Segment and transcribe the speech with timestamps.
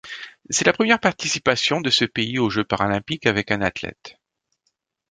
[0.49, 4.17] C'est la première participation de ce pays aux Jeux paralympiques avec un athlète.